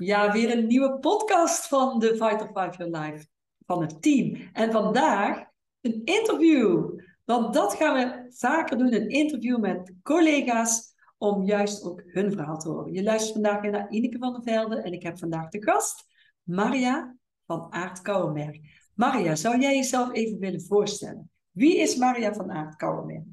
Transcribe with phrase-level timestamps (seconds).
[0.00, 3.26] Ja, weer een nieuwe podcast van de of Five Your Life
[3.66, 4.50] van het team.
[4.52, 5.44] En vandaag
[5.80, 7.00] een interview.
[7.24, 12.58] Want dat gaan we vaker doen, een interview met collega's om juist ook hun verhaal
[12.58, 12.92] te horen.
[12.92, 16.06] Je luistert vandaag naar Ineke van der Velde en ik heb vandaag de gast
[16.42, 18.56] Maria van Aert Kouwenberg.
[18.94, 21.30] Maria, zou jij jezelf even willen voorstellen?
[21.50, 23.24] Wie is Maria van Kouwenberg?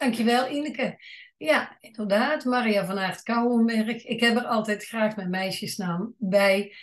[0.00, 0.98] Dankjewel, Ineke.
[1.36, 4.04] Ja, inderdaad, Maria van Aert Kouwenberg.
[4.04, 6.74] Ik heb er altijd graag mijn meisjesnaam bij.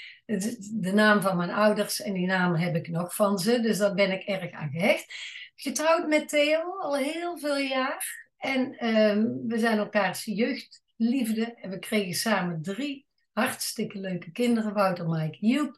[0.72, 3.94] De naam van mijn ouders en die naam heb ik nog van ze, dus daar
[3.94, 5.14] ben ik erg aan gehecht.
[5.56, 8.28] Getrouwd met Theo al heel veel jaar.
[8.38, 15.08] En ehm, we zijn elkaars jeugdliefde en we kregen samen drie hartstikke leuke kinderen, Wouter,
[15.10, 15.78] Mike, Joep,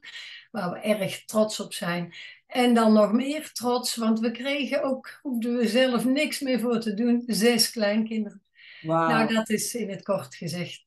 [0.51, 2.13] waar we erg trots op zijn.
[2.49, 6.79] En dan nog meer trots, want we kregen ook, hoefden we zelf niks meer voor
[6.79, 8.43] te doen, zes kleinkinderen.
[8.81, 9.09] Wow.
[9.09, 10.81] Nou, dat is in het kort gezegd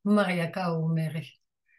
[0.00, 1.28] Maria Kouwenberg.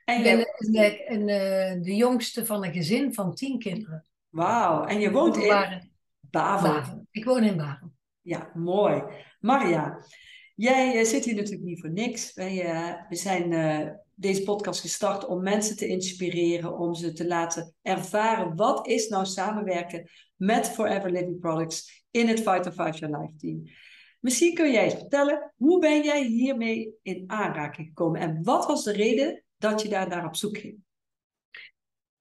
[0.06, 0.30] En je...
[0.30, 4.06] Ik ben een, uh, de jongste van een gezin van tien kinderen.
[4.30, 5.90] Wauw, en je woont in
[6.30, 7.08] Baren.
[7.12, 7.98] Ik woon in Baren.
[8.22, 9.04] Ja, mooi.
[9.40, 10.06] Maria,
[10.56, 12.34] jij uh, zit hier natuurlijk niet voor niks.
[12.34, 13.52] Wij, uh, we zijn
[14.20, 19.26] deze podcast gestart om mensen te inspireren, om ze te laten ervaren wat is nou
[19.26, 23.64] samenwerken met Forever Living Products in het Fight of Five Your Life team.
[24.20, 28.84] Misschien kun jij eens vertellen, hoe ben jij hiermee in aanraking gekomen en wat was
[28.84, 30.78] de reden dat je daar naar op zoek ging?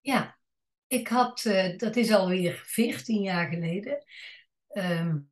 [0.00, 0.38] Ja,
[0.86, 4.04] ik had, uh, dat is alweer 14 jaar geleden,
[4.72, 5.30] um,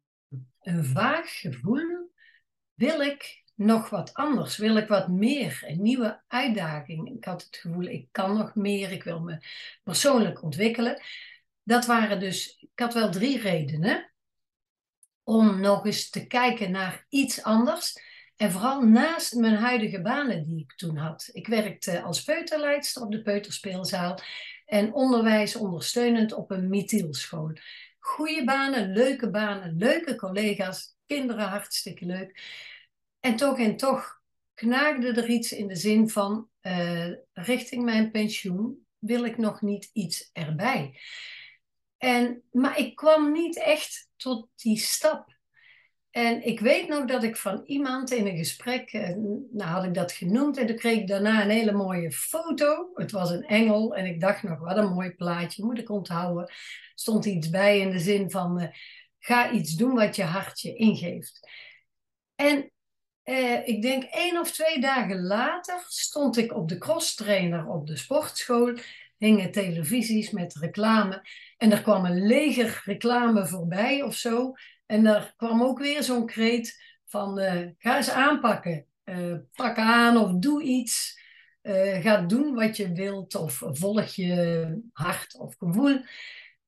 [0.61, 2.13] een vaag gevoel,
[2.75, 4.57] wil ik nog wat anders?
[4.57, 5.63] Wil ik wat meer?
[5.67, 7.17] Een nieuwe uitdaging?
[7.17, 9.39] Ik had het gevoel, ik kan nog meer, ik wil me
[9.83, 11.03] persoonlijk ontwikkelen.
[11.63, 14.13] Dat waren dus, ik had wel drie redenen
[15.23, 17.97] om nog eens te kijken naar iets anders.
[18.37, 21.29] En vooral naast mijn huidige banen die ik toen had.
[21.33, 24.19] Ik werkte als peuterleidster op de peuterspeelzaal
[24.67, 27.53] en onderwijs ondersteunend op een Mithielschool.
[27.99, 32.43] Goede banen, leuke banen, leuke collega's, kinderen hartstikke leuk.
[33.25, 34.21] En toch en toch
[34.55, 39.91] knaagde er iets in de zin van uh, richting mijn pensioen wil ik nog niet
[39.93, 41.01] iets erbij.
[41.99, 45.37] En, maar ik kwam niet echt tot die stap.
[46.11, 49.15] En ik weet nog dat ik van iemand in een gesprek, eh,
[49.51, 52.91] nou had ik dat genoemd, en toen kreeg ik daarna een hele mooie foto.
[52.95, 56.53] Het was een engel en ik dacht nog, wat een mooi plaatje, moet ik onthouden.
[56.95, 58.69] Stond iets bij in de zin van, uh,
[59.19, 61.49] ga iets doen wat je hartje ingeeft.
[62.35, 62.73] En
[63.25, 67.97] uh, ik denk één of twee dagen later stond ik op de crosstrainer op de
[67.97, 68.75] sportschool.
[69.19, 71.23] Hingen televisies met reclame.
[71.57, 74.53] En er kwam een leger reclame voorbij of zo.
[74.87, 78.87] En er kwam ook weer zo'n kreet van uh, ga eens aanpakken.
[79.05, 81.23] Uh, pak aan of doe iets.
[82.01, 86.01] ga doen wat je wilt of volg je hart of gevoel.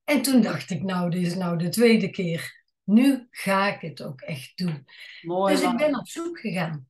[0.05, 4.03] En toen dacht ik, nou, dit is nou de tweede keer nu ga ik het
[4.03, 4.87] ook echt doen.
[5.23, 6.89] Mooi, dus ik ben op zoek gegaan.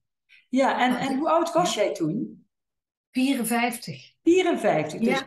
[0.49, 2.47] Ja, en, en hoe oud was jij toen?
[3.11, 4.12] 54.
[4.23, 5.25] 54, dus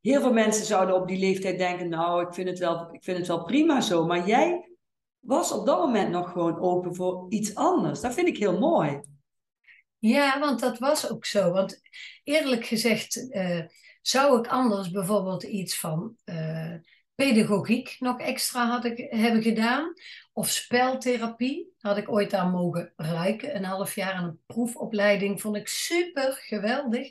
[0.00, 3.18] heel veel mensen zouden op die leeftijd denken, nou, ik vind het wel, ik vind
[3.18, 4.06] het wel prima zo.
[4.06, 4.70] Maar jij
[5.18, 8.00] was op dat moment nog gewoon open voor iets anders.
[8.00, 9.00] Dat vind ik heel mooi.
[9.98, 11.50] Ja, want dat was ook zo.
[11.52, 11.80] Want
[12.24, 13.62] eerlijk gezegd uh,
[14.02, 16.16] zou ik anders bijvoorbeeld iets van...
[16.24, 16.74] Uh,
[17.16, 19.92] pedagogiek nog extra had ik, hebben gedaan.
[20.32, 23.56] Of speltherapie had ik ooit aan mogen ruiken.
[23.56, 27.10] Een half jaar aan een proefopleiding vond ik super geweldig.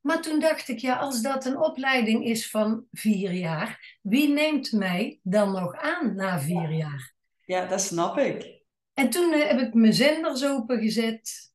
[0.00, 4.72] Maar toen dacht ik, ja, als dat een opleiding is van vier jaar, wie neemt
[4.72, 7.14] mij dan nog aan na vier jaar?
[7.44, 8.56] Ja, dat snap ik.
[8.94, 11.52] En toen eh, heb ik mijn zenders opengezet.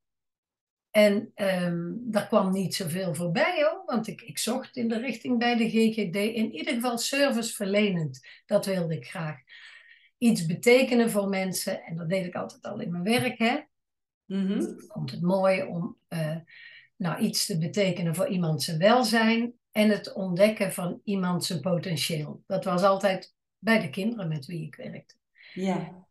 [0.92, 5.40] En um, daar kwam niet zoveel voorbij hoor, want ik, ik zocht in de richting
[5.40, 6.16] bij de GGD.
[6.16, 9.38] In ieder geval serviceverlenend, dat wilde ik graag.
[10.18, 13.38] Iets betekenen voor mensen, en dat deed ik altijd al in mijn werk.
[13.38, 13.60] Hè?
[14.26, 16.36] Mm Ik vond het mooi om uh,
[16.96, 22.44] nou, iets te betekenen voor iemand zijn welzijn en het ontdekken van iemand zijn potentieel.
[22.48, 25.16] Dat was altijd bij de kinderen met wie ik werkte.
[25.54, 26.06] Ja.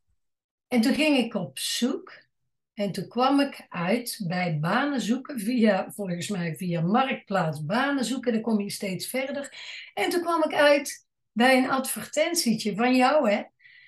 [0.68, 2.28] En toen ging ik op zoek.
[2.74, 8.32] En toen kwam ik uit bij banen zoeken via, volgens mij via Marktplaats banen zoeken.
[8.32, 9.54] Dan kom je steeds verder.
[9.94, 13.42] En toen kwam ik uit bij een advertentietje van jou, hè?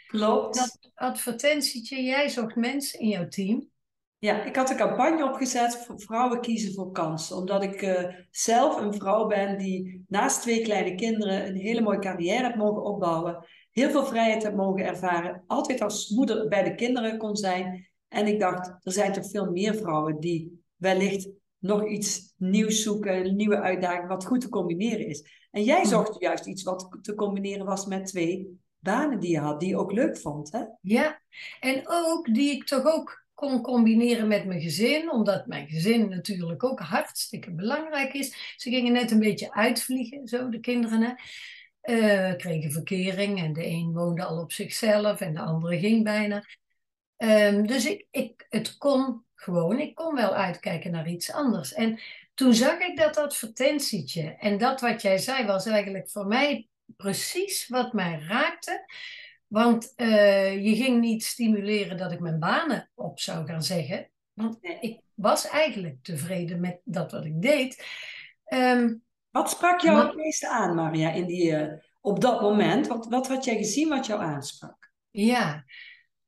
[0.07, 0.57] Klopt.
[0.57, 3.71] Dat advertentietje, jij zocht mensen in jouw team.
[4.19, 7.37] Ja, ik had een campagne opgezet voor vrouwen kiezen voor kansen.
[7.37, 11.99] Omdat ik uh, zelf een vrouw ben die naast twee kleine kinderen een hele mooie
[11.99, 13.47] carrière heeft mogen opbouwen.
[13.71, 15.45] Heel veel vrijheid heb mogen ervaren.
[15.47, 17.92] Altijd als moeder bij de kinderen kon zijn.
[18.13, 21.29] En ik dacht, er zijn toch veel meer vrouwen die wellicht
[21.59, 25.25] nog iets nieuws zoeken, een nieuwe uitdaging, wat goed te combineren is.
[25.51, 29.61] En jij zocht juist iets wat te combineren was met twee banen die je had,
[29.61, 30.53] die je ook leuk vond.
[30.53, 30.63] Hè?
[30.81, 31.21] Ja,
[31.61, 36.65] en ook die ik toch ook kon combineren met mijn gezin, omdat mijn gezin natuurlijk
[36.65, 38.55] ook hartstikke belangrijk is.
[38.57, 41.03] Ze gingen net een beetje uitvliegen, zo de kinderen.
[41.03, 41.13] Hè.
[41.85, 46.45] Uh, kregen verkering en de een woonde al op zichzelf en de andere ging bijna.
[47.23, 51.75] Um, dus ik, ik, het kon gewoon, ik kon wel uitkijken naar iets anders.
[51.75, 52.01] En
[52.35, 57.69] toen zag ik dat advertentietje en dat wat jij zei was eigenlijk voor mij precies
[57.69, 58.85] wat mij raakte.
[59.47, 64.11] Want uh, je ging niet stimuleren dat ik mijn banen op zou gaan zeggen.
[64.33, 67.87] Want ik was eigenlijk tevreden met dat wat ik deed.
[68.47, 72.87] Um, wat sprak jou maar, het meeste aan, Maria, in die, uh, op dat moment?
[72.87, 74.93] Wat, wat had jij gezien wat jou aansprak?
[75.11, 75.65] Ja,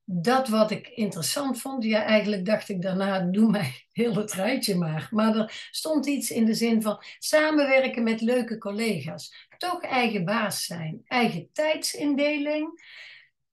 [0.05, 4.75] dat wat ik interessant vond, ja, eigenlijk dacht ik daarna, doe mij heel het rijtje
[4.75, 5.09] maar.
[5.11, 9.49] Maar er stond iets in de zin van samenwerken met leuke collega's.
[9.59, 11.03] Toch eigen baas zijn.
[11.05, 12.93] Eigen tijdsindeling.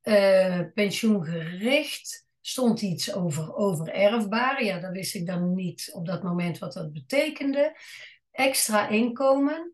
[0.03, 2.29] Uh, pensioengericht.
[2.41, 4.63] Stond iets over overerfbaar.
[4.63, 7.77] Ja, dat wist ik dan niet op dat moment wat dat betekende.
[8.31, 9.73] Extra inkomen.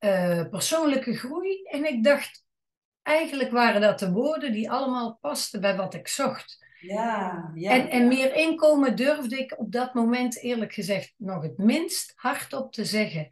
[0.00, 1.62] Uh, persoonlijke groei.
[1.62, 2.44] En ik dacht,
[3.10, 6.66] eigenlijk waren dat de woorden die allemaal pasten bij wat ik zocht.
[6.80, 11.58] Ja, ja, en, en meer inkomen durfde ik op dat moment eerlijk gezegd nog het
[11.58, 13.30] minst hardop te zeggen.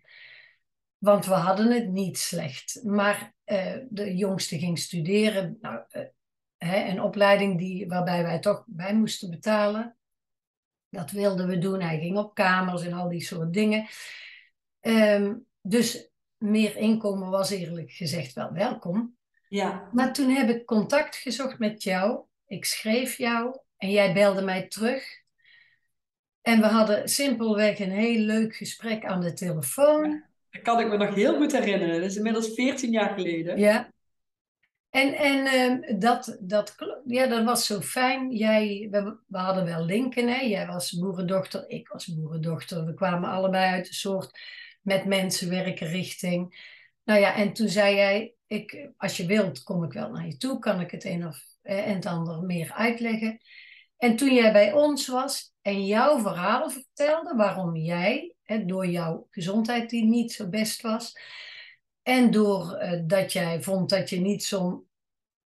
[0.99, 2.81] Want we hadden het niet slecht.
[2.85, 5.59] Maar uh, de jongste ging studeren.
[5.61, 6.03] Nou, uh,
[6.57, 9.97] hè, een opleiding die, waarbij wij toch bij moesten betalen.
[10.89, 11.81] Dat wilden we doen.
[11.81, 13.87] Hij ging op kamers en al die soort dingen.
[14.81, 19.18] Um, dus meer inkomen was eerlijk gezegd wel welkom.
[19.49, 19.89] Ja.
[19.93, 22.21] Maar toen heb ik contact gezocht met jou.
[22.47, 25.05] Ik schreef jou en jij belde mij terug.
[26.43, 30.11] En we hadden simpelweg een heel leuk gesprek aan de telefoon.
[30.11, 32.01] Ja, dat kan ik me nog heel goed herinneren.
[32.01, 33.59] Dat is inmiddels 14 jaar geleden.
[33.59, 33.93] Ja.
[34.91, 35.47] En, en
[35.83, 36.75] uh, dat, dat,
[37.07, 38.31] ja, dat was zo fijn.
[38.37, 40.29] Jij, we, we hadden wel linken.
[40.29, 40.41] Hè?
[40.41, 42.85] Jij was boerendochter, ik was boerendochter.
[42.85, 44.41] We kwamen allebei uit een soort
[44.83, 46.67] met mensen werken richting.
[47.05, 50.37] Nou ja, en toen zei jij, ik, als je wilt, kom ik wel naar je
[50.37, 53.41] toe, kan ik het een of eh, en het ander meer uitleggen.
[53.97, 59.27] En toen jij bij ons was en jouw verhaal vertelde, waarom jij, hè, door jouw
[59.31, 61.13] gezondheid die niet zo best was,
[62.03, 64.87] en door uh, dat jij vond dat je niet zo'n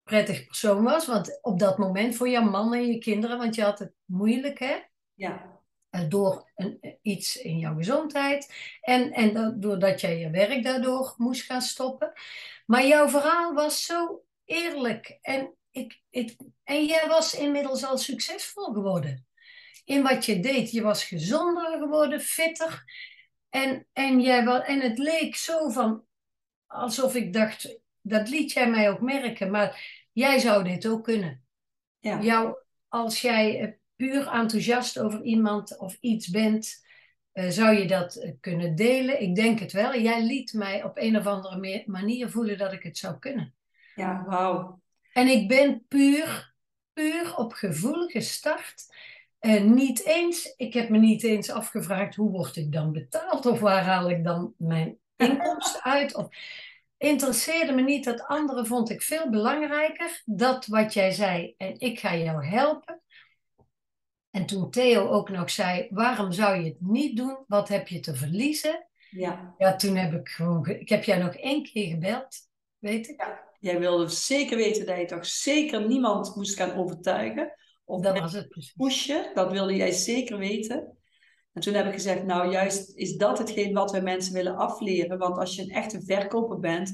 [0.04, 3.62] prettig persoon was, want op dat moment voor jouw man en je kinderen, want je
[3.62, 4.76] had het moeilijk, hè?
[5.14, 5.59] Ja.
[5.92, 11.44] Uh, door een, iets in jouw gezondheid en, en doordat jij je werk daardoor moest
[11.44, 12.14] gaan stoppen.
[12.66, 15.18] Maar jouw verhaal was zo eerlijk.
[15.22, 19.28] En, ik, ik, en jij was inmiddels al succesvol geworden.
[19.86, 20.72] In wat je deed.
[20.72, 22.84] Je was gezonder geworden, fitter.
[23.50, 26.06] En, en, jij, en het leek zo van,
[26.66, 31.46] alsof ik dacht, dat liet jij mij ook merken, maar jij zou dit ook kunnen.
[32.00, 32.22] Ja.
[32.22, 36.86] Jou, als jij puur enthousiast over iemand of iets bent,
[37.34, 39.22] uh, zou je dat uh, kunnen delen?
[39.22, 40.00] Ik denk het wel.
[40.00, 43.54] Jij liet mij op een of andere manier voelen dat ik het zou kunnen.
[43.96, 44.82] Ja, wauw.
[45.14, 46.54] En ik ben puur,
[46.94, 48.96] puur op gevoel gestart.
[49.42, 53.60] Uh, niet eens, ik heb me niet eens afgevraagd hoe word ik dan betaald of
[53.60, 56.16] waar haal ik dan mijn inkomsten uit.
[56.16, 56.28] Of,
[56.98, 60.22] interesseerde me niet dat anderen vond ik veel belangrijker.
[60.26, 63.02] Dat wat jij zei en ik ga jou helpen.
[64.32, 67.38] En toen Theo ook nog zei, waarom zou je het niet doen?
[67.48, 68.88] Wat heb je te verliezen?
[69.10, 69.56] Ja.
[69.58, 72.38] Ja, toen heb ik gewoon, ik heb jou nog één keer gebeld,
[72.78, 73.22] weet ik.
[73.22, 73.48] Ja.
[73.60, 77.54] Jij wilde zeker weten dat je toch zeker niemand moest gaan overtuigen.
[77.86, 78.74] Of dat was het precies.
[78.74, 80.98] pushen, dat wilde jij zeker weten.
[81.54, 85.18] En toen heb ik gezegd, nou juist is dat hetgeen wat wij mensen willen afleren.
[85.18, 86.94] Want als je een echte verkoper bent,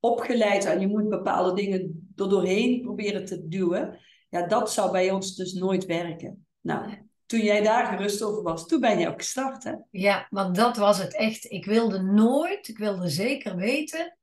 [0.00, 3.98] opgeleid en je moet bepaalde dingen er doorheen proberen te duwen.
[4.28, 6.46] Ja, dat zou bij ons dus nooit werken.
[6.62, 9.72] Nou, toen jij daar gerust over was, toen ben je ook gestart, hè?
[9.90, 11.50] Ja, want dat was het echt.
[11.50, 14.16] Ik wilde nooit, ik wilde zeker weten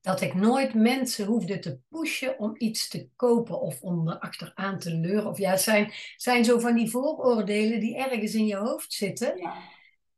[0.00, 4.78] dat ik nooit mensen hoefde te pushen om iets te kopen of om er achteraan
[4.78, 5.26] te leuren.
[5.26, 9.38] Of ja, het zijn, zijn zo van die vooroordelen die ergens in je hoofd zitten.
[9.38, 9.56] Ja.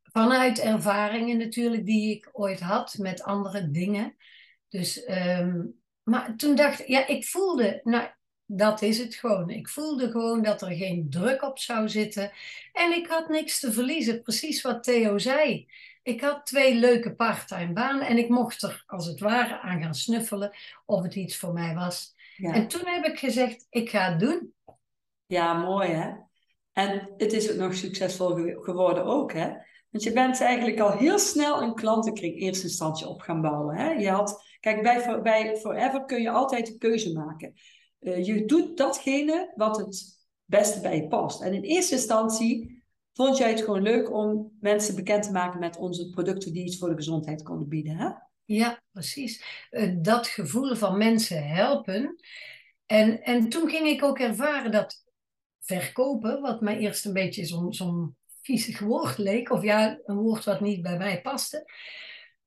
[0.02, 4.16] Vanuit ervaringen natuurlijk die ik ooit had met andere dingen.
[4.68, 5.62] Dus, ehm,
[6.02, 8.09] maar toen dacht ik, ja, ik voelde, nou,
[8.52, 9.50] dat is het gewoon.
[9.50, 12.33] Ik voelde gewoon dat er geen druk op zou zitten.
[12.73, 15.69] En ik had niks te verliezen, precies wat Theo zei.
[16.02, 19.95] Ik had twee leuke parttime banen en ik mocht er als het ware aan gaan
[19.95, 22.14] snuffelen of het iets voor mij was.
[22.37, 22.52] Ja.
[22.52, 24.54] En toen heb ik gezegd, ik ga het doen.
[25.26, 26.11] Ja, mooi hè.
[26.73, 29.49] En het is ook nog succesvol ge- geworden ook hè.
[29.90, 33.76] Want je bent eigenlijk al heel snel een klantenkring in eerste instantie op gaan bouwen.
[33.76, 33.90] Hè?
[33.90, 37.54] Je had, kijk, bij, bij Forever kun je altijd een keuze maken.
[38.00, 41.42] Eh, je doet datgene wat het beste bij je past.
[41.42, 45.76] En in eerste instantie vond jij het gewoon leuk om mensen bekend te maken met
[45.76, 47.97] onze producten die iets voor de gezondheid konden bieden.
[47.97, 48.11] Hè?
[48.45, 49.66] Ja, precies.
[49.71, 52.16] Eh, dat gevoel van mensen helpen.
[52.87, 55.04] En, en toen ging ik ook ervaren dat
[55.61, 60.45] verkopen, wat mij eerst een beetje zo'n zo'n viezig woord leek, of ja, een woord
[60.45, 61.73] wat niet bij mij paste.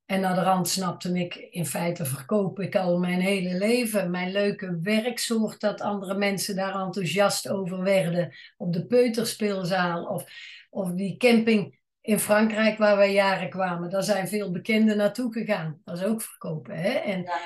[0.06, 4.12] En naar de rand snapte ik, in feite verkoop ik al mijn hele leven.
[4.12, 8.36] Mijn leuke werksoort, dat andere mensen daar enthousiast over werden.
[8.58, 10.26] Op de peuterspeelzaal of,
[10.70, 13.90] of die camping in Frankrijk waar wij jaren kwamen.
[13.90, 15.82] Daar zijn veel bekenden naartoe gegaan.
[15.84, 16.90] Dat is ook verkopen, hè?
[16.90, 17.40] En Ja.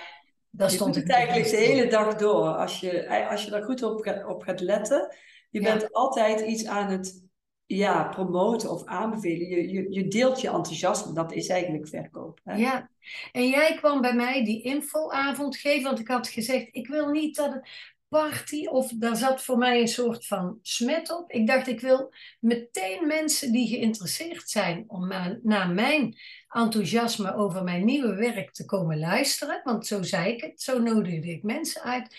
[0.49, 2.47] daar Je stond het eigenlijk de hele dag door.
[2.55, 5.15] Als je, als je daar goed op, gaat- op gaat letten.
[5.49, 5.71] Je Ja.
[5.73, 7.26] bent altijd iets aan het
[7.67, 9.49] ja, promoten of aanbevelen.
[9.49, 11.13] Je, je, je deelt je enthousiasme.
[11.13, 12.39] Dat is eigenlijk verkoop.
[12.43, 12.55] Hè?
[12.55, 12.89] Ja,
[13.31, 17.35] en jij kwam bij mij die infoavond geven, want ik had gezegd, ik wil niet
[17.35, 17.69] dat het
[18.07, 21.31] party, of daar zat voor mij een soort van smet op.
[21.31, 25.07] Ik dacht, ik wil meteen mensen die geïnteresseerd zijn om
[25.43, 26.17] naar, mijn
[26.49, 31.31] enthousiasme over mijn nieuwe werk te komen luisteren, want zo zei ik het, zo nodigde
[31.31, 32.15] ik mensen uit.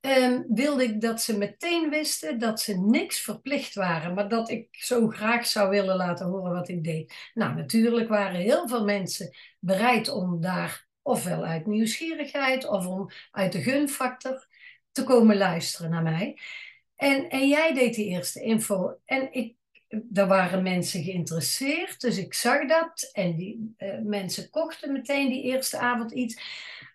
[0.00, 4.68] Ehm, wilde ik dat ze meteen wisten dat ze niks verplicht waren, maar dat ik
[4.70, 7.30] zo graag zou willen laten horen wat ik deed.
[7.34, 13.52] Nou, natuurlijk waren heel veel mensen bereid om daar ofwel uit nieuwsgierigheid of om uit
[13.52, 14.46] de gunfactor
[14.92, 16.38] te komen luisteren naar mij.
[16.96, 19.54] En, en jij deed die eerste info en ik,
[20.12, 25.42] er waren mensen geïnteresseerd, dus ik zag dat en die eh, mensen kochten meteen die
[25.42, 26.40] eerste avond iets.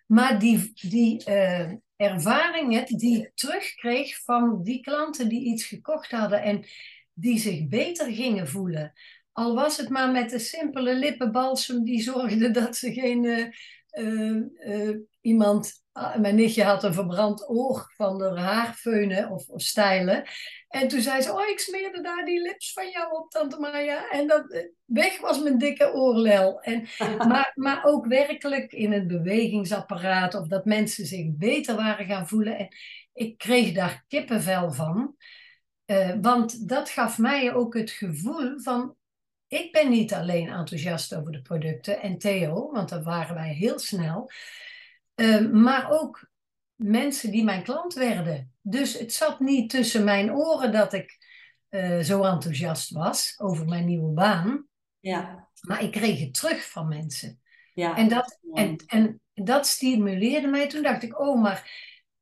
[0.06, 6.42] Maar die, die eh, ervaringen die ik terugkreeg van die klanten die iets gekocht hadden
[6.42, 6.64] en
[7.12, 8.92] die zich beter gingen voelen.
[9.32, 13.46] Al was het maar met een simpele lippenbalsem die zorgde dat ze geen eh,
[13.90, 15.84] eh, eh, iemand.
[15.96, 20.24] Ah, mijn nichtje had een verbrand oor van haar haar feunen of, of stijlen.
[20.68, 24.08] En toen zei ze: Oh, ik smeerde daar die lips van jou op, Tante Maya.
[24.10, 26.60] En dat, eh, weg was mijn dikke oorlel.
[26.60, 26.86] En,
[27.28, 32.58] maar, maar ook werkelijk in het bewegingsapparaat of dat mensen zich beter waren gaan voelen.
[32.58, 32.68] En
[33.12, 35.16] ik kreeg daar kippenvel van.
[35.84, 38.96] Eh, want dat gaf mij ook het gevoel van
[39.48, 43.78] ik ben niet alleen enthousiast over de producten en Theo, want dat waren wij heel
[43.78, 44.30] snel,
[45.16, 46.30] eh, maar ook
[46.74, 48.52] mensen die mijn klant werden.
[48.60, 51.18] Dus het zat niet tussen mijn oren dat ik
[51.68, 54.66] eh, zo enthousiast was over mijn nieuwe baan,
[55.00, 57.40] Ja, maar ik kreeg het terug van mensen.
[57.74, 57.96] ja.
[57.96, 60.66] En dat, en, en dat stimuleerde mij.
[60.68, 61.70] Toen dacht ik, oh, maar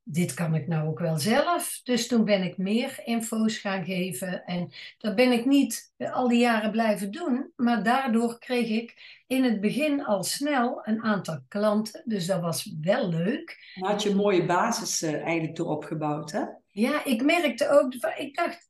[0.04, 1.80] dit kan ik nou ook wel zelf.
[1.82, 4.44] Dus toen ben ik meer info's gaan geven.
[4.44, 7.52] En dat ben ik niet al die jaren blijven doen.
[7.56, 12.02] Maar daardoor kreeg ik in het begin al snel een aantal klanten.
[12.04, 13.73] Dus dat was wel leuk.
[13.75, 16.44] Dan had je een mooie basis eh, eigenlijk erop gebouwd, hè?
[16.70, 18.68] Ja, ik merkte ook, ik dacht,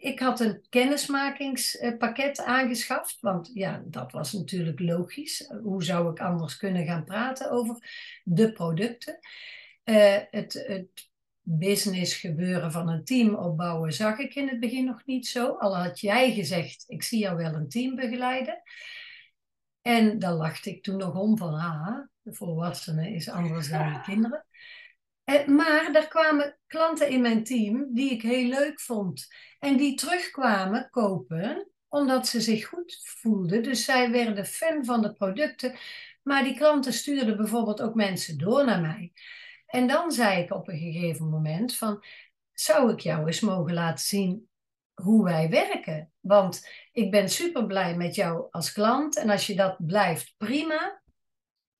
[0.00, 5.50] ik had een kennismakingspakket aangeschaft, want ja, dat was natuurlijk logisch.
[5.62, 7.76] Hoe zou ik anders kunnen gaan praten over
[8.24, 9.18] de producten?
[9.84, 11.10] Eh, het, het
[11.40, 15.56] business gebeuren van een team opbouwen zag ik in het begin nog niet zo.
[15.56, 18.62] Al had jij gezegd, ik zie jou wel een team begeleiden.
[19.82, 24.00] En dan lachte ik toen nog om van, ah, de volwassene is anders dan de
[24.00, 24.46] kinderen.
[25.24, 29.26] Eh, maar er kwamen klanten in mijn team die ik heel leuk vond.
[29.58, 33.62] En die terugkwamen kopen omdat ze zich goed voelden.
[33.62, 35.74] Dus zij werden fan van de producten.
[36.22, 39.12] Maar die klanten stuurden bijvoorbeeld ook mensen door naar mij.
[39.72, 42.04] En dan zei ik op een gegeven moment van...
[42.52, 44.48] Zou ik jou eens mogen laten zien
[44.94, 46.12] hoe wij werken?
[46.20, 49.16] Want ik ben super blij met jou als klant.
[49.16, 51.02] En als je dat blijft, prima.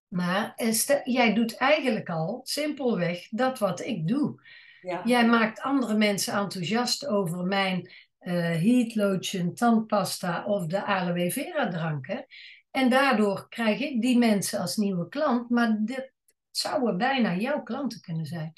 [0.08, 4.42] Maar eh, jij doet eigenlijk al simpelweg dat wat ik doe.
[4.80, 5.00] Ja.
[5.04, 11.68] Jij maakt andere mensen enthousiast over mijn eh heat lotion, tandpasta of de aloe vera
[11.68, 12.26] dranken.
[12.70, 15.50] En daardoor krijg ik die mensen als nieuwe klant.
[15.50, 16.12] Maar dit,
[16.56, 18.52] zouden bijna jouw klanten kunnen zijn.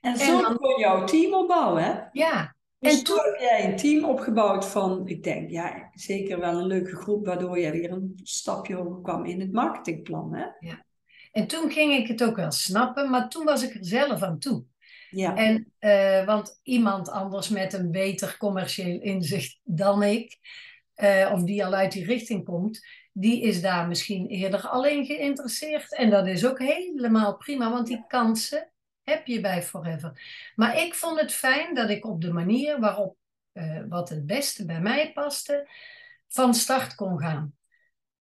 [0.00, 1.94] En zo dan- kon jouw team opbouwen, hè?
[2.12, 6.58] Ja, Dus En toen heb jij een team opgebouwd van, ik denk, ja, zeker wel
[6.58, 10.46] een leuke groep, waardoor jij weer een stapje hoger kwam in het marketingplan, hè?
[11.32, 14.38] en toen ging ik het ook wel snappen, maar toen was ik er zelf aan
[14.38, 14.64] toe.
[15.10, 20.38] Ja, En, eh, want iemand anders met een beter commercieel inzicht dan ik,
[20.96, 25.94] eh, of die al uit die richting komt, die is daar misschien eerder alleen geïnteresseerd.
[25.94, 28.70] En dat is ook helemaal prima, want die kansen
[29.02, 30.20] heb je bij Forever.
[30.54, 33.16] Maar ik vond het fijn dat ik op de manier waarop
[33.52, 35.68] eh, wat het beste bij mij paste,
[36.28, 37.54] van start kon gaan.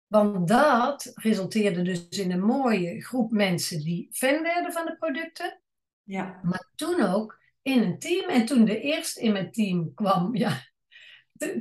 [0.07, 5.61] Want dat resulteerde dus in een mooie groep mensen die fan werden van de producten.
[6.03, 8.29] ja, Maar toen ook in een team.
[8.29, 10.61] En toen de eerste in mijn team kwam, ja,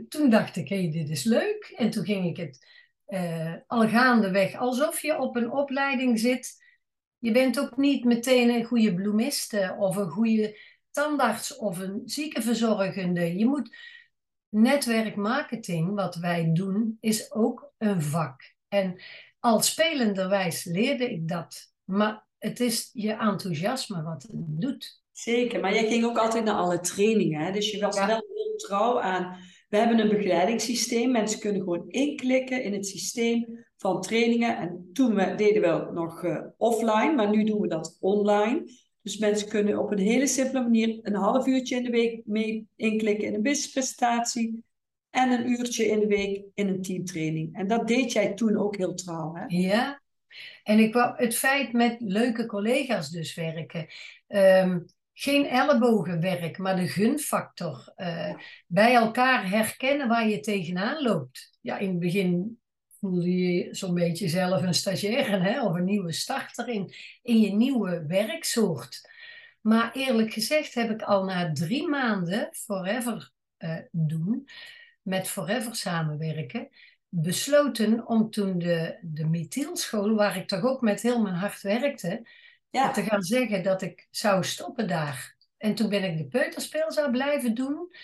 [0.09, 1.73] toen dacht ik, hé, hey, dit is leuk.
[1.77, 2.67] En toen ging ik het
[3.07, 6.61] eh, al gaandeweg, alsof je op een opleiding zit.
[7.19, 10.59] Je bent ook niet meteen een goede bloemiste of een goede
[10.91, 13.37] tandarts of een ziekenverzorgende.
[13.39, 13.77] Je moet
[14.49, 18.41] netwerkmarketing, wat wij doen, is ook een vak.
[18.69, 19.01] En
[19.41, 21.73] al spelenderwijs leerde ik dat.
[21.85, 25.01] Maar het is je enthousiasme wat het doet.
[25.13, 25.61] zeker.
[25.61, 27.53] Maar jij ging ook altijd naar alle trainingen, hè?
[27.53, 28.07] Dus je was Ja.
[28.07, 29.37] wel heel trouw aan,
[29.73, 34.57] we hebben een begeleidingssysteem, mensen kunnen gewoon inklikken in het systeem van trainingen.
[34.57, 38.63] En toen deden we het nog eh, offline, maar nu doen we dat online.
[39.03, 42.67] Dus mensen kunnen op een hele simpele manier een half uurtje in de week mee
[42.77, 44.65] inklikken in een businesspresentatie.
[45.11, 47.57] En een uurtje in de week in een teamtraining.
[47.57, 49.45] En dat deed jij toen ook heel trouw, hè?
[49.47, 50.03] Ja,
[50.63, 53.87] en ik wou het feit met leuke collega's dus werken.
[54.27, 54.79] Ehm,
[55.23, 57.93] geen ellebogenwerk, maar de gunfactor.
[57.97, 58.35] Eh,
[58.67, 61.59] bij elkaar herkennen waar je tegenaan loopt.
[61.61, 62.61] Ja, in het begin
[63.01, 67.53] voelde je zo'n beetje zelf een stagiaire hè, of een nieuwe starter in, in je
[67.53, 69.11] nieuwe werksoort.
[69.61, 74.49] Maar eerlijk gezegd heb ik al na drie maanden Forever eh, doen,
[75.03, 76.69] met Forever samenwerken,
[77.09, 82.27] besloten om toen de, de waar ik toch ook met heel mijn hart werkte,
[82.73, 85.37] Ja, te gaan zeggen dat ik zou stoppen daar.
[85.57, 87.95] En toen ben ik de peuterspeel zou blijven doen.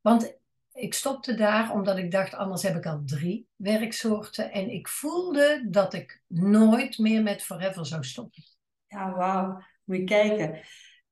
[0.00, 0.38] Want
[0.72, 4.52] ik stopte daar omdat ik dacht, anders heb ik al drie werksoorten.
[4.52, 8.42] En ik voelde dat ik nooit meer met Forever zou stoppen.
[8.86, 9.62] ja wauw.
[9.84, 10.60] Moet je kijken.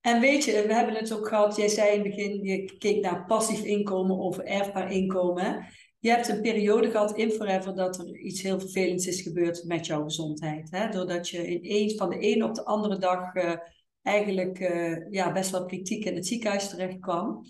[0.01, 3.03] En weet je, we hebben het ook gehad, jij zei in het begin, je keek
[3.03, 5.67] naar passief inkomen of erfbaar inkomen.
[6.01, 9.87] Je hebt een periode gehad in Forever dat er iets heel vervelends is gebeurd met
[9.87, 10.71] jouw gezondheid.
[10.71, 10.89] Hè?
[10.89, 13.55] Doordat je ineens van de ene op de andere dag eh,
[14.03, 17.45] eigenlijk eh, ja, best wel kritiek in het ziekenhuis terecht kwam.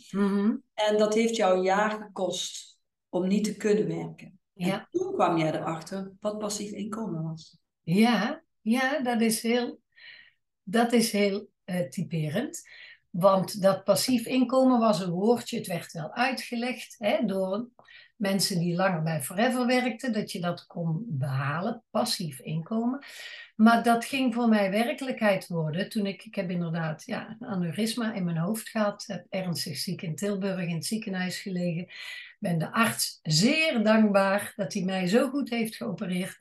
[0.75, 4.39] En dat heeft jou een jaar gekost om niet te kunnen werken.
[4.53, 4.73] Ja.
[4.73, 7.59] En toen kwam jij erachter wat passief inkomen was.
[7.83, 9.81] Ja, ja, dat is heel,
[10.63, 12.63] dat is heel eh, typerend.
[13.11, 17.69] Want dat passief inkomen was een woordje, het werd wel uitgelegd hè, door
[18.19, 23.05] mensen die langer bij Forever werkten, dat je dat kon behalen, passief inkomen.
[23.57, 28.15] Maar dat ging voor mij werkelijkheid worden toen ik, ik heb inderdaad ja, een aneurysma
[28.15, 31.87] in mijn hoofd gehad, heb ernstig ziek in Tilburg in het ziekenhuis gelegen.
[32.39, 36.37] Ben de arts zeer dankbaar dat hij mij zo goed heeft geopereerd.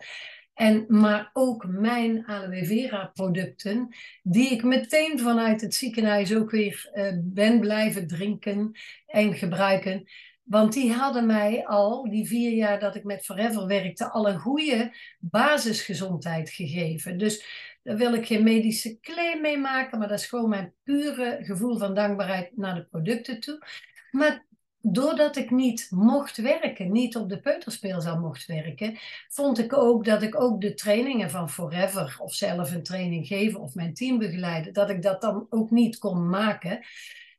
[0.54, 6.90] En, maar ook mijn aloe vera producten, die ik meteen vanuit het ziekenhuis ook weer
[6.94, 8.72] eh, ben blijven drinken
[9.08, 10.08] en gebruiken.
[10.48, 14.40] Want die hadden mij al, die vier jaar dat ik met Forever werkte, al een
[14.40, 17.18] goede basisgezondheid gegeven.
[17.18, 17.46] Dus
[17.84, 21.78] daar wil ik geen medische claim mee maken, maar dat is gewoon mijn pure gevoel
[21.78, 23.66] van dankbaarheid naar de producten toe.
[24.12, 24.46] Maar
[24.82, 28.98] doordat ik niet mocht werken, niet op de peuterspeelzaal mocht werken,
[29.30, 33.60] vond ik ook dat ik ook de trainingen van Forever of zelf een training geven
[33.60, 36.80] of mijn team begeleiden, dat ik dat dan ook niet kon maken.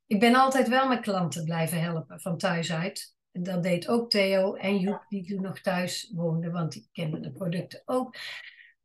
[0.09, 3.17] Ik ben altijd wel mijn klanten blijven helpen van thuis uit.
[3.33, 7.33] Dat deed ook Theo en Joep, die toen nog thuis woonden, want die kenden de
[7.33, 8.17] producten ook.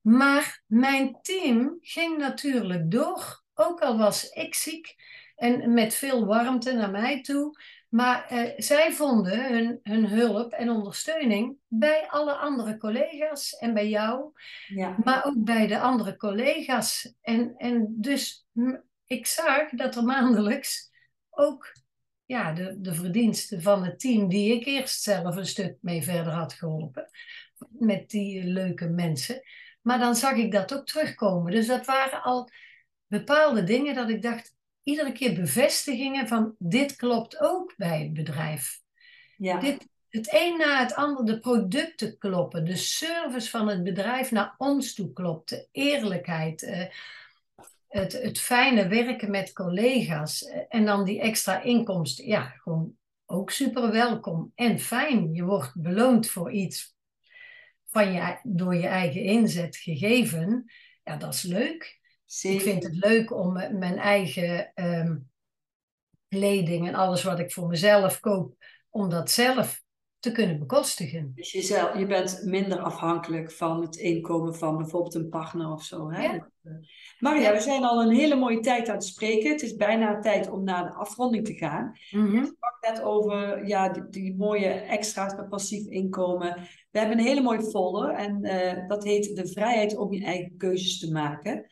[0.01, 4.95] Maar mijn team ging natuurlijk door, ook al was ik ziek
[5.35, 7.59] en met veel warmte naar mij toe.
[7.89, 13.89] Maar eh, zij vonden hun, hun hulp en ondersteuning bij alle andere collega's en bij
[13.89, 14.31] jou,
[14.67, 17.15] Ja, maar ook bij de andere collega's.
[17.21, 18.47] En, en dus
[19.05, 20.91] ik zag dat er maandelijks
[21.35, 21.71] ook
[22.25, 26.33] ja, de, de verdiensten van het team, die ik eerst zelf een stuk mee verder
[26.33, 27.09] had geholpen,
[27.69, 29.41] met die leuke mensen.
[29.81, 31.51] Maar dan zag ik dat ook terugkomen.
[31.51, 32.49] Dus dat waren al
[33.07, 38.79] bepaalde dingen dat ik dacht, iedere keer bevestigingen van dit klopt ook bij het bedrijf.
[39.37, 39.59] ja.
[39.59, 44.55] Dit, het een na het ander, de producten kloppen, de service van het bedrijf naar
[44.57, 46.63] ons toe klopt, de eerlijkheid.
[46.63, 46.85] eh,
[47.93, 53.91] het, het fijne werken met collega's en dan die extra inkomsten, ja, gewoon ook super
[53.91, 55.33] welkom en fijn.
[55.33, 56.95] Je wordt beloond voor iets
[57.89, 60.71] van je, door je eigen inzet gegeven.
[61.03, 62.01] Ja, dat is leuk.
[62.41, 65.17] Ik vind het leuk om mijn eigen ehm,
[66.27, 68.55] kleding en alles wat ik voor mezelf koop,
[68.89, 69.82] om dat zelf
[70.23, 71.31] te kunnen bekostigen.
[71.35, 76.11] Dus jezelf, je bent minder afhankelijk van het inkomen van bijvoorbeeld een partner of zo.
[76.11, 76.21] Hè?
[76.21, 76.33] Ja.
[76.63, 76.71] Eh,
[77.19, 79.51] Maria, we zijn al een hele mooie tijd aan het spreken.
[79.51, 81.97] Het is bijna tijd om naar de afronding te gaan.
[82.11, 82.35] Mm -hmm.
[82.35, 86.53] Je sprak net over ja, die, die, mooie extra's met passief inkomen.
[86.91, 90.57] We hebben een hele mooie folder en uh, dat heet de vrijheid om je eigen
[90.57, 91.65] keuzes te maken.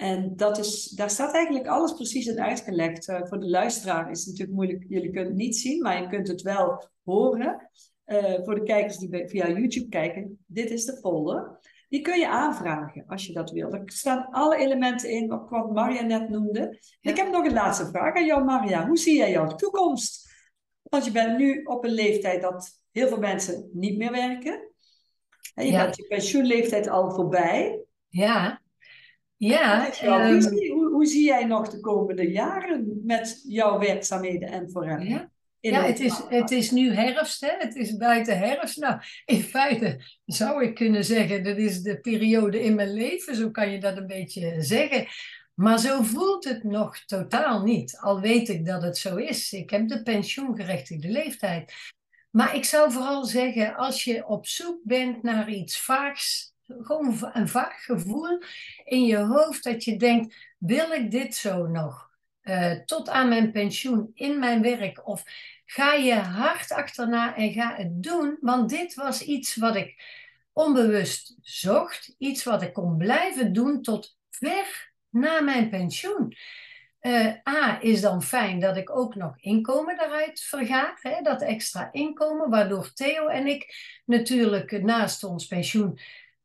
[0.00, 3.08] En dat is, daar staat eigenlijk alles precies in uitgelegd.
[3.08, 6.08] Uh, voor de luisteraar is het natuurlijk moeilijk, jullie kunnen het niet zien, maar je
[6.08, 7.70] kunt het wel horen.
[8.06, 11.58] Uh, voor de kijkers die via YouTube kijken, dit is de folder.
[11.88, 13.72] Die kun je aanvragen als je dat wil.
[13.72, 16.78] Er staan alle elementen in wat, wat Maria net noemde.
[17.00, 18.86] Ik heb nog een laatste vraag aan jou, Maria.
[18.86, 20.28] Hoe zie jij jouw toekomst?
[20.82, 24.72] Want je bent nu op een leeftijd dat heel veel mensen niet meer werken.
[25.54, 25.84] En je ja.
[25.84, 27.80] bent je pensioenleeftijd al voorbij.
[28.08, 28.60] Ja.
[29.38, 35.08] Ja, um, hoe, hoe, zie jij nog de komende jaren met jouw werkzaamheden en vooruit?
[35.08, 37.52] Ja, ja het, is, het is nu herfst, hè?
[37.58, 38.78] het is buiten herfst.
[38.78, 43.50] Nou, in feite zou ik kunnen zeggen, dat is de periode in mijn leven, zo
[43.50, 45.06] kan je dat een beetje zeggen.
[45.54, 49.52] Maar zo voelt het nog totaal niet, al weet ik dat het zo is.
[49.52, 51.72] Ik heb de pensioengerechtigde leeftijd.
[52.30, 57.48] Maar ik zou vooral zeggen, als je op zoek bent naar iets vaags, gewoon een
[57.48, 58.42] vaag gevoel
[58.84, 62.06] in je hoofd dat je denkt, wil ik dit zo nog?
[62.42, 65.06] Uh, tot aan mijn pensioen in mijn werk?
[65.06, 65.22] Of
[65.64, 68.38] ga je hard achterna en ga het doen?
[68.40, 70.02] Want dit was iets wat ik
[70.52, 76.36] onbewust zocht, iets wat ik kon blijven doen tot ver na mijn pensioen.
[77.00, 81.88] Uh, A is dan fijn dat ik ook nog inkomen daaruit verga, hè, dat extra
[81.92, 85.98] inkomen, waardoor Theo en ik natuurlijk naast ons pensioen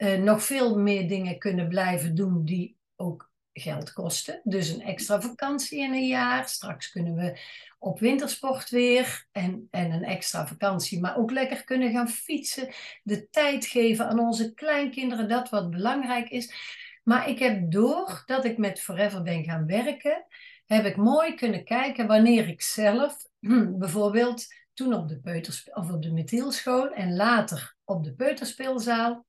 [0.04, 4.42] uh, nog veel meer dingen kunnen blijven doen die ook geld kosten.
[4.44, 6.50] Dus een extra vakantie in een jaar.
[6.50, 7.40] Straks kunnen we
[7.80, 12.74] op wintersport weer en, en een extra vakantie, maar ook lekker kunnen gaan fietsen.
[13.04, 16.54] De tijd geven aan onze kleinkinderen, dat wat belangrijk is.
[17.04, 20.26] Maar ik heb door dat ik met Forever ben gaan werken,
[20.66, 23.18] heb ik mooi kunnen kijken wanneer ik zelf,
[23.80, 29.26] bijvoorbeeld toen op de, peuterspe- of op de methielschool en later op de peuterspeelzaal,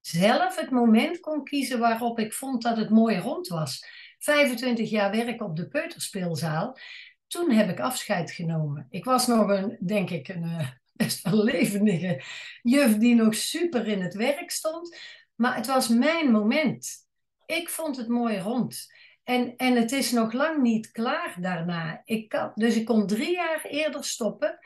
[0.00, 3.86] zelf het moment kon kiezen waarop ik vond dat het mooi rond was.
[4.18, 6.78] 25 jaar werk op de peuterspeelzaal.
[7.26, 8.86] Toen heb ik afscheid genomen.
[8.90, 12.22] Ik was nog een, denk ik, een uh, best wel levendige
[12.62, 14.96] juf die nog super in het werk stond.
[15.34, 17.06] Maar het was mijn moment.
[17.46, 18.92] Ik vond het mooi rond.
[19.24, 22.02] En, en het is nog lang niet klaar daarna.
[22.04, 24.58] Ik kan, dus ik kon drie jaar eerder stoppen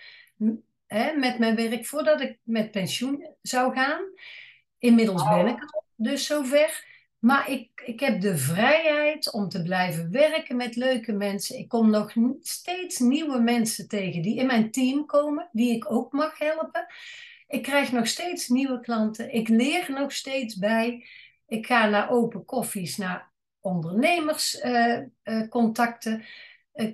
[0.86, 4.02] hè, met mijn werk voordat ik met pensioen zou gaan.
[4.82, 6.90] Inmiddels ben ik dus zover.
[7.18, 11.58] Maar ik, ik heb de vrijheid om te blijven werken met leuke mensen.
[11.58, 16.12] Ik kom nog steeds nieuwe mensen tegen die in mijn team komen, die ik ook
[16.12, 16.86] mag helpen.
[17.48, 19.34] Ik krijg nog steeds nieuwe klanten.
[19.34, 21.06] Ik leer nog steeds bij.
[21.46, 26.24] Ik ga naar open koffies, naar ondernemerscontacten.
[26.74, 26.92] Uh, uh,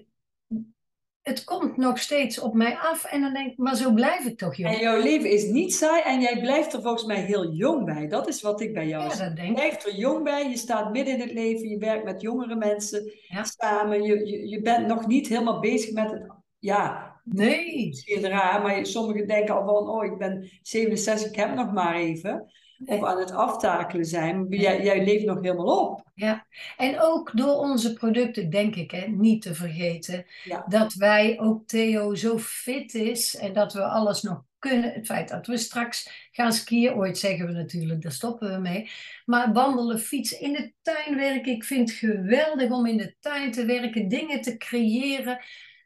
[1.28, 3.04] het komt nog steeds op mij af.
[3.04, 4.74] En dan denk ik, maar zo blijf ik toch jong.
[4.74, 8.08] En jouw leven is niet saai en jij blijft er volgens mij heel jong bij.
[8.08, 9.46] Dat is wat ik bij jou ja, zie.
[9.46, 12.54] Je blijft er jong bij, je staat midden in het leven, je werkt met jongere
[12.54, 13.12] mensen
[13.42, 14.02] samen.
[14.02, 16.26] Je, je, je bent nog niet helemaal bezig met het,
[16.58, 17.16] ja...
[17.30, 17.86] Nee.
[17.86, 21.94] Misschien raar, maar sommigen denken al van, oh, ik ben 67, ik heb nog maar
[21.94, 22.52] even
[22.86, 24.46] of aan het aftakelen zijn.
[24.48, 26.02] Jij, jij, leeft nog helemaal op.
[26.14, 30.26] Ja, en ook door onze producten, denk ik, hè, niet te vergeten,
[30.66, 34.92] dat wij ook Theo zo fit is en dat we alles nog kunnen.
[34.92, 38.90] Het feit dat we straks gaan skiën, ooit zeggen we natuurlijk, daar stoppen we mee.
[39.24, 41.52] Maar wandelen, fietsen, in de tuin werken.
[41.52, 45.38] Ik vind het geweldig om in de tuin te werken, dingen te creëren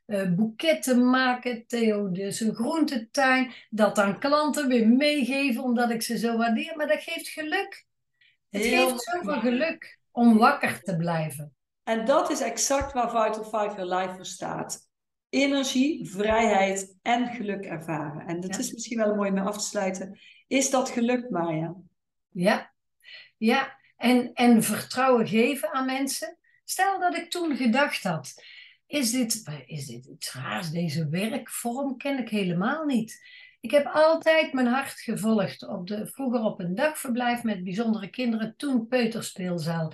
[0.07, 6.19] uh, boeketten maken, Theo dus een groentetuin, dat dan klanten weer meegeven omdat ik ze
[6.19, 6.77] zo waardeer.
[6.77, 7.87] Maar dat geeft geluk.
[8.51, 11.55] Het Heel geeft zoveel geluk om wakker te blijven.
[11.83, 14.91] En dat is exact waar Vital Five Your Life voor staat.
[15.29, 18.27] Energie, vrijheid en geluk ervaren.
[18.27, 20.19] En dat is misschien wel een mooi om af te sluiten.
[20.47, 21.75] Is dat gelukt, Marja?
[22.31, 22.73] Ja,
[23.37, 23.81] ja.
[23.97, 26.39] En, en vertrouwen geven aan mensen.
[26.65, 28.35] Stel dat ik toen gedacht had,
[28.93, 30.71] is dit, is dit iets raars?
[30.71, 33.23] Deze werkvorm ken ik helemaal niet.
[33.61, 35.69] Ik heb altijd mijn hart gevolgd.
[35.69, 39.93] Op de, vroeger op een dagverblijf met bijzondere kinderen, toen peuterspeelzaal.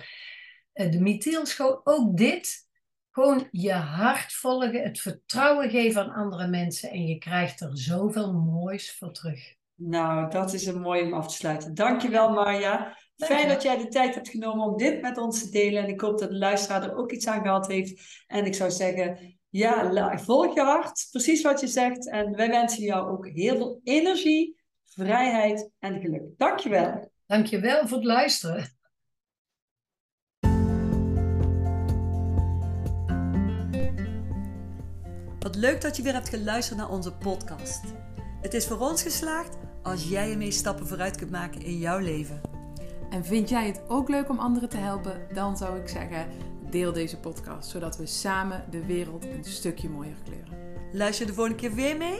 [0.73, 2.67] eh, de methyelschool, ook dit.
[3.11, 8.33] Gewoon je hart volgen, het vertrouwen geven aan andere mensen en je krijgt er zoveel
[8.33, 9.55] moois voor terug.
[9.81, 11.73] Nou, dat is een mooi om af te sluiten.
[11.73, 12.97] Dankjewel Marja.
[13.17, 15.83] Fijn dat jij de tijd hebt genomen om dit met ons te delen.
[15.83, 18.23] En ik hoop dat de luisteraar er ook iets aan gehad heeft.
[18.27, 21.07] En ik zou zeggen, ja, volg je hart.
[21.11, 22.09] Precies wat je zegt.
[22.09, 26.23] En wij wensen jou ook heel veel energie, vrijheid en geluk.
[26.37, 27.11] Dankjewel.
[27.25, 28.77] Dankjewel voor het luisteren.
[35.39, 37.83] Wat leuk dat je weer hebt geluisterd naar onze podcast.
[38.41, 42.41] Het is voor ons geslaagd als jij ermee stappen vooruit kunt maken in jouw leven.
[43.09, 45.21] En vind jij het ook leuk om anderen te helpen?
[45.33, 46.27] Dan zou ik zeggen,
[46.69, 50.57] deel deze podcast, zodat we samen de wereld een stukje mooier kleuren.
[50.91, 52.19] Luister de volgende keer weer mee?